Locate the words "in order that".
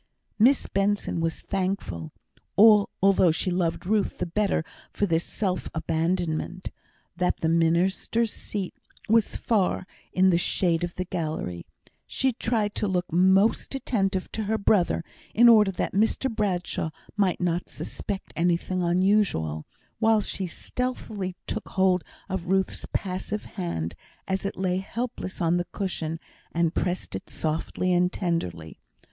15.35-15.93